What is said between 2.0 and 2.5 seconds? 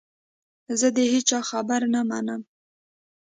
منم.